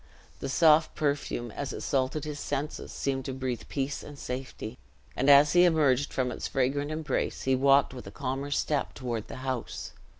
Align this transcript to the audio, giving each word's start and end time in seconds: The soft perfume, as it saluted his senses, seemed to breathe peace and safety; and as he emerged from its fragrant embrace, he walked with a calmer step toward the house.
The 0.39 0.49
soft 0.49 0.95
perfume, 0.95 1.51
as 1.51 1.73
it 1.73 1.81
saluted 1.81 2.23
his 2.23 2.39
senses, 2.39 2.91
seemed 2.91 3.23
to 3.25 3.33
breathe 3.33 3.61
peace 3.69 4.01
and 4.01 4.17
safety; 4.17 4.79
and 5.15 5.29
as 5.29 5.53
he 5.53 5.63
emerged 5.63 6.11
from 6.11 6.31
its 6.31 6.47
fragrant 6.47 6.89
embrace, 6.89 7.43
he 7.43 7.55
walked 7.55 7.93
with 7.93 8.07
a 8.07 8.11
calmer 8.11 8.49
step 8.49 8.95
toward 8.95 9.27
the 9.27 9.35
house. 9.45 9.91